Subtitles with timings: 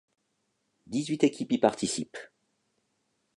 [0.87, 2.17] Dix-huit équipes y participent.